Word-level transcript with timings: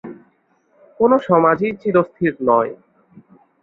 কোনো 0.99 1.15
সমাজই 1.27 1.71
চিরস্থির 1.81 2.33
নয়। 2.41 2.71